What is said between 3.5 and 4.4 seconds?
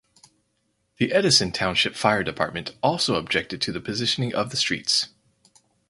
to the positioning